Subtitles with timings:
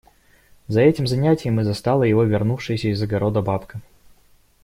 [0.67, 3.81] За этим занятием и застала его вернувшаяся из огорода бабка.